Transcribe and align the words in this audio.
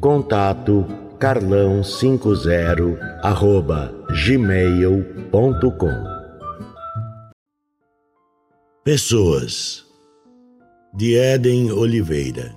Contato 0.00 0.86
carlão50 1.18 2.98
arroba 3.22 3.92
gmail.com 4.24 6.04
Pessoas 8.84 9.84
de 10.94 11.18
Éden 11.18 11.72
Oliveira 11.72 12.54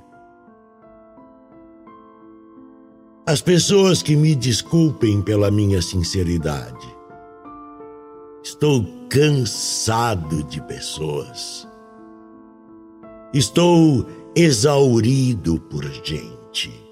As 3.26 3.42
pessoas 3.42 4.04
que 4.04 4.16
me 4.16 4.36
desculpem 4.36 5.22
pela 5.24 5.50
minha 5.50 5.82
sinceridade. 5.82 6.96
Estou 8.44 8.86
cansado 9.10 10.44
de 10.44 10.62
pessoas. 10.62 11.68
Estou 13.34 14.06
exaurido 14.36 15.60
por 15.62 15.84
gente. 16.04 16.91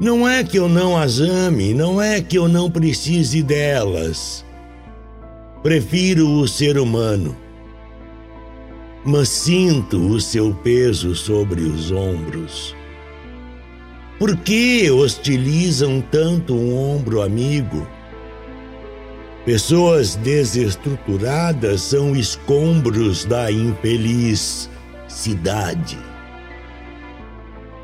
Não 0.00 0.28
é 0.28 0.44
que 0.44 0.56
eu 0.56 0.68
não 0.68 0.96
as 0.96 1.18
ame, 1.18 1.74
não 1.74 2.00
é 2.00 2.20
que 2.20 2.38
eu 2.38 2.46
não 2.46 2.70
precise 2.70 3.42
delas. 3.42 4.44
Prefiro 5.60 6.28
o 6.38 6.46
ser 6.46 6.78
humano, 6.78 7.36
mas 9.04 9.28
sinto 9.28 9.98
o 9.98 10.20
seu 10.20 10.54
peso 10.54 11.16
sobre 11.16 11.62
os 11.62 11.90
ombros. 11.90 12.76
Por 14.20 14.36
que 14.36 14.88
hostilizam 14.88 16.00
tanto 16.00 16.54
um 16.54 16.76
ombro 16.76 17.20
amigo? 17.20 17.84
Pessoas 19.44 20.14
desestruturadas 20.14 21.80
são 21.80 22.14
escombros 22.14 23.24
da 23.24 23.50
infeliz 23.50 24.70
cidade. 25.08 25.98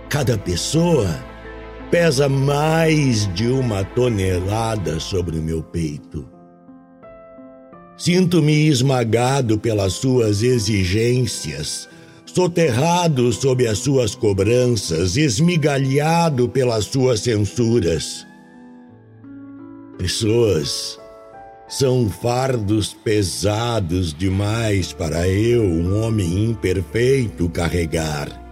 Cada 0.08 0.38
pessoa 0.38 1.33
pesa 1.90 2.28
mais 2.28 3.32
de 3.34 3.48
uma 3.48 3.84
tonelada 3.84 4.98
sobre 4.98 5.38
o 5.38 5.42
meu 5.42 5.62
peito. 5.62 6.28
Sinto-me 7.96 8.66
esmagado 8.66 9.58
pelas 9.58 9.94
suas 9.94 10.42
exigências, 10.42 11.88
soterrado 12.26 13.32
sob 13.32 13.66
as 13.66 13.78
suas 13.78 14.14
cobranças, 14.14 15.16
esmigalhado 15.16 16.48
pelas 16.48 16.86
suas 16.86 17.20
censuras. 17.20 18.26
Pessoas 19.96 20.98
são 21.68 22.10
fardos 22.10 22.92
pesados 22.92 24.12
demais 24.12 24.92
para 24.92 25.28
eu, 25.28 25.62
um 25.62 26.02
homem 26.02 26.44
imperfeito, 26.50 27.48
carregar. 27.48 28.43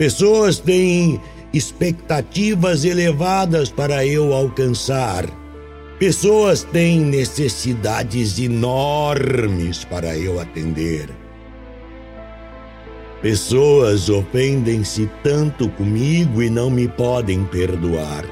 Pessoas 0.00 0.58
têm 0.58 1.20
expectativas 1.52 2.86
elevadas 2.86 3.68
para 3.68 4.06
eu 4.06 4.32
alcançar. 4.32 5.26
Pessoas 5.98 6.62
têm 6.62 7.00
necessidades 7.00 8.38
enormes 8.38 9.84
para 9.84 10.16
eu 10.16 10.40
atender. 10.40 11.10
Pessoas 13.20 14.08
ofendem-se 14.08 15.06
tanto 15.22 15.68
comigo 15.68 16.42
e 16.42 16.48
não 16.48 16.70
me 16.70 16.88
podem 16.88 17.44
perdoar. 17.44 18.24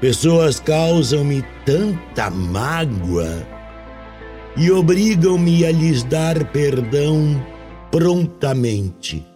Pessoas 0.00 0.58
causam-me 0.58 1.44
tanta 1.64 2.28
mágoa 2.28 3.46
e 4.56 4.68
obrigam-me 4.68 5.64
a 5.64 5.70
lhes 5.70 6.02
dar 6.02 6.44
perdão 6.46 7.40
prontamente. 7.92 9.27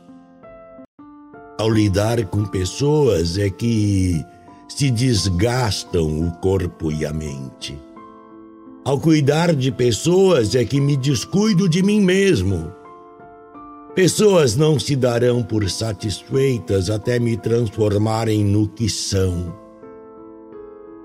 Ao 1.58 1.70
lidar 1.70 2.24
com 2.26 2.44
pessoas 2.44 3.38
é 3.38 3.50
que 3.50 4.24
se 4.68 4.90
desgastam 4.90 6.26
o 6.26 6.32
corpo 6.38 6.90
e 6.90 7.04
a 7.04 7.12
mente. 7.12 7.78
Ao 8.84 8.98
cuidar 8.98 9.54
de 9.54 9.70
pessoas 9.70 10.54
é 10.54 10.64
que 10.64 10.80
me 10.80 10.96
descuido 10.96 11.68
de 11.68 11.82
mim 11.82 12.00
mesmo. 12.00 12.72
Pessoas 13.94 14.56
não 14.56 14.80
se 14.80 14.96
darão 14.96 15.42
por 15.42 15.68
satisfeitas 15.70 16.88
até 16.88 17.18
me 17.18 17.36
transformarem 17.36 18.42
no 18.44 18.66
que 18.66 18.88
são. 18.88 19.54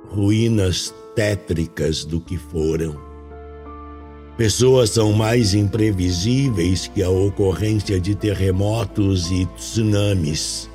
Ruínas 0.10 0.94
tétricas 1.14 2.06
do 2.06 2.22
que 2.22 2.38
foram. 2.38 3.07
Pessoas 4.38 4.92
são 4.92 5.14
mais 5.14 5.56
imprevisíveis 5.56 6.88
que 6.94 7.02
a 7.02 7.10
ocorrência 7.10 8.00
de 8.00 8.14
terremotos 8.14 9.32
e 9.32 9.48
tsunamis. 9.58 10.70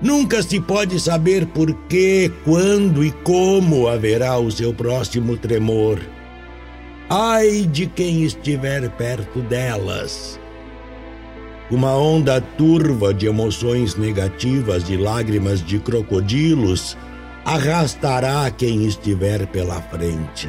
Nunca 0.00 0.40
se 0.40 0.60
pode 0.60 1.00
saber 1.00 1.46
por 1.46 1.74
que, 1.88 2.30
quando 2.44 3.02
e 3.04 3.10
como 3.10 3.88
haverá 3.88 4.38
o 4.38 4.52
seu 4.52 4.72
próximo 4.72 5.36
tremor. 5.36 5.98
Ai 7.10 7.62
de 7.62 7.86
quem 7.86 8.22
estiver 8.22 8.88
perto 8.90 9.40
delas. 9.40 10.38
Uma 11.72 11.96
onda 11.96 12.40
turva 12.40 13.12
de 13.12 13.26
emoções 13.26 13.96
negativas 13.96 14.88
e 14.88 14.96
lágrimas 14.96 15.60
de 15.60 15.80
crocodilos 15.80 16.96
arrastará 17.44 18.48
quem 18.52 18.86
estiver 18.86 19.44
pela 19.48 19.82
frente 19.82 20.48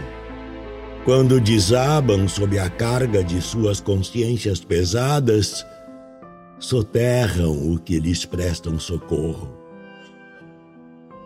quando 1.06 1.40
desabam 1.40 2.28
sob 2.28 2.58
a 2.58 2.68
carga 2.68 3.24
de 3.24 3.40
suas 3.40 3.80
consciências 3.80 4.60
pesadas, 4.60 5.64
soterram 6.58 7.72
o 7.72 7.78
que 7.78 8.00
lhes 8.00 8.26
prestam 8.26 8.80
socorro. 8.80 9.56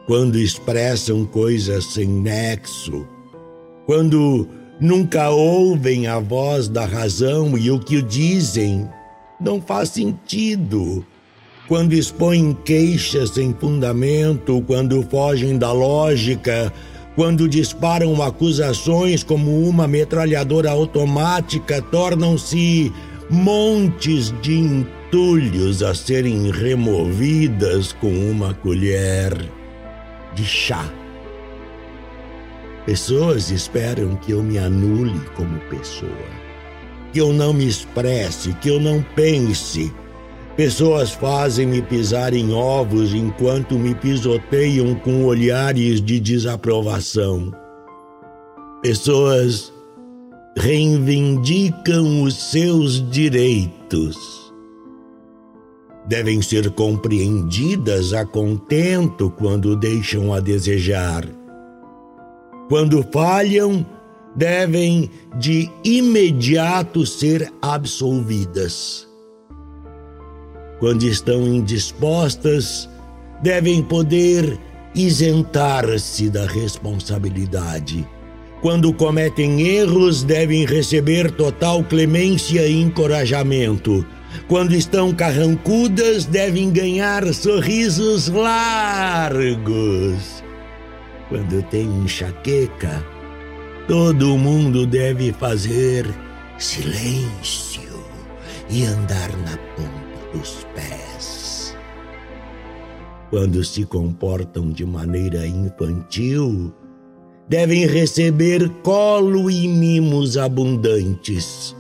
Quando 0.06 0.38
expressam 0.38 1.26
coisas 1.26 1.86
sem 1.94 2.10
nexo, 2.10 3.08
quando 3.86 4.50
nunca 4.82 5.30
ouvem 5.30 6.08
a 6.08 6.20
voz 6.20 6.68
da 6.68 6.86
razão 6.86 7.58
e 7.58 7.72
o 7.72 7.80
que 7.80 8.02
dizem 8.02 8.86
não 9.40 9.62
faz 9.62 9.90
sentido, 9.90 11.06
quando 11.70 11.94
expõem 11.94 12.54
queixas 12.66 13.30
sem 13.30 13.54
fundamento, 13.54 14.62
quando 14.68 15.02
fogem 15.04 15.58
da 15.58 15.72
lógica, 15.72 16.74
quando 17.20 17.50
disparam 17.50 18.24
acusações 18.24 19.24
como 19.24 19.68
uma 19.68 19.86
metralhadora 19.86 20.72
automática, 20.72 21.82
tornam-se 21.82 22.94
montes 23.30 24.34
de 24.42 24.54
entulhos 24.54 25.84
a 25.84 25.94
serem 25.94 26.50
removidas 26.50 27.92
com 27.92 28.08
uma 28.08 28.54
colher 28.54 29.34
de 30.34 30.46
chá. 30.46 30.90
Pessoas 32.86 33.52
esperam 33.52 34.16
que 34.16 34.32
eu 34.32 34.42
me 34.42 34.58
anule 34.58 35.20
como 35.36 35.60
pessoa, 35.70 36.30
que 37.12 37.20
eu 37.20 37.34
não 37.34 37.52
me 37.52 37.68
expresse, 37.68 38.54
que 38.62 38.70
eu 38.70 38.80
não 38.80 39.04
pense 39.14 39.94
Pessoas 40.60 41.12
fazem-me 41.12 41.82
pisar 41.82 42.34
em 42.34 42.52
ovos 42.52 43.14
enquanto 43.14 43.80
me 43.80 43.96
pisoteiam 43.96 44.94
com 44.94 45.24
olhares 45.24 46.02
de 46.02 46.20
desaprovação. 46.20 47.50
Pessoas 48.82 49.72
reivindicam 50.58 52.24
os 52.24 52.52
seus 52.52 53.10
direitos. 53.10 54.18
Devem 56.06 56.42
ser 56.42 56.70
compreendidas 56.72 58.12
a 58.12 58.26
contento 58.26 59.30
quando 59.30 59.78
deixam 59.78 60.34
a 60.34 60.42
desejar. 60.42 61.26
Quando 62.68 63.02
falham, 63.14 63.86
devem 64.36 65.10
de 65.38 65.72
imediato 65.86 67.06
ser 67.06 67.50
absolvidas. 67.62 69.09
Quando 70.80 71.04
estão 71.04 71.46
indispostas, 71.46 72.90
devem 73.44 73.84
poder 73.84 74.58
isentar-se 74.96 76.30
da 76.30 76.46
responsabilidade. 76.46 78.08
Quando 78.62 78.94
cometem 78.94 79.62
erros, 79.62 80.24
devem 80.24 80.66
receber 80.66 81.32
total 81.32 81.84
clemência 81.84 82.66
e 82.66 82.82
encorajamento. 82.82 84.06
Quando 84.48 84.74
estão 84.74 85.14
carrancudas, 85.14 86.26
devem 86.26 86.72
ganhar 86.72 87.26
sorrisos 87.34 88.30
largos. 88.30 89.64
Quando 91.28 91.62
tem 91.64 91.86
enxaqueca, 91.86 93.06
todo 93.88 94.38
mundo 94.38 94.86
deve 94.86 95.34
fazer 95.34 96.06
silêncio 96.58 98.04
e 98.70 98.86
andar 98.86 99.30
na 99.38 99.58
ponta 99.76 100.19
dos 100.34 100.66
pés. 100.76 101.76
Quando 103.30 103.64
se 103.64 103.86
comportam 103.86 104.72
de 104.72 104.86
maneira 104.86 105.46
infantil, 105.46 106.74
devem 107.48 107.86
receber 107.86 108.68
colo 108.84 109.50
e 109.50 109.68
mimos 109.68 110.38
abundantes. 110.38 111.76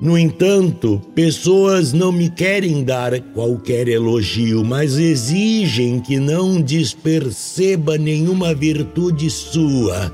No 0.00 0.16
entanto, 0.16 1.02
pessoas 1.12 1.92
não 1.92 2.12
me 2.12 2.30
querem 2.30 2.84
dar 2.84 3.20
qualquer 3.32 3.88
elogio, 3.88 4.64
mas 4.64 4.96
exigem 4.96 6.00
que 6.00 6.20
não 6.20 6.60
desperceba 6.60 7.98
nenhuma 7.98 8.54
virtude 8.54 9.28
sua. 9.28 10.12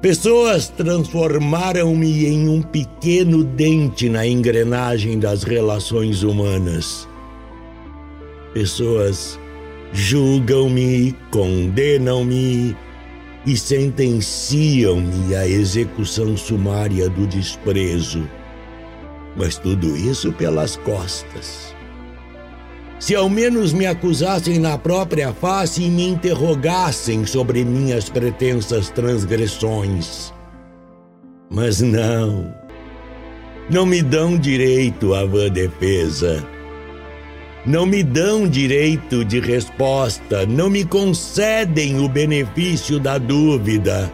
Pessoas 0.00 0.68
transformaram-me 0.68 2.26
em 2.26 2.48
um 2.48 2.60
pequeno 2.62 3.42
dente 3.42 4.08
na 4.08 4.26
engrenagem 4.26 5.18
das 5.18 5.42
relações 5.42 6.22
humanas. 6.22 7.08
Pessoas 8.52 9.38
julgam-me, 9.92 11.14
condenam-me, 11.30 12.76
e 13.46 13.56
sentenciam-me 13.56 15.34
à 15.36 15.46
execução 15.46 16.36
sumária 16.36 17.08
do 17.08 17.26
desprezo. 17.28 18.28
Mas 19.36 19.56
tudo 19.56 19.96
isso 19.96 20.32
pelas 20.32 20.76
costas. 20.76 21.75
Se 22.98 23.14
ao 23.14 23.28
menos 23.28 23.72
me 23.72 23.86
acusassem 23.86 24.58
na 24.58 24.78
própria 24.78 25.32
face 25.32 25.82
e 25.82 25.90
me 25.90 26.08
interrogassem 26.08 27.26
sobre 27.26 27.64
minhas 27.64 28.08
pretensas 28.08 28.88
transgressões. 28.90 30.32
Mas 31.50 31.80
não. 31.80 32.54
Não 33.68 33.84
me 33.84 34.02
dão 34.02 34.38
direito 34.38 35.14
à 35.14 35.24
vã 35.24 35.50
defesa 35.50 36.46
não 37.66 37.84
me 37.84 38.04
dão 38.04 38.48
direito 38.48 39.24
de 39.24 39.40
resposta, 39.40 40.46
não 40.46 40.70
me 40.70 40.84
concedem 40.84 41.98
o 41.98 42.08
benefício 42.08 43.00
da 43.00 43.18
dúvida. 43.18 44.12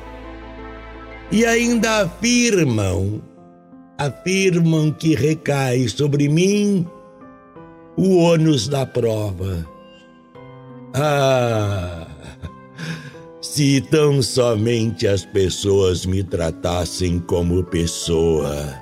E 1.31 1.45
ainda 1.45 2.01
afirmam, 2.01 3.21
afirmam 3.99 4.91
que 4.91 5.15
recai 5.15 5.87
sobre 5.87 6.31
mim 6.31 6.87
o 7.97 8.17
ônus 8.17 8.69
da 8.69 8.87
prova. 8.87 9.67
Ah! 10.95 12.07
Se 13.41 13.81
tão 13.81 14.23
somente 14.23 15.07
as 15.07 15.25
pessoas 15.25 16.07
me 16.07 16.23
tratassem 16.23 17.19
como 17.19 17.63
pessoa 17.65 18.82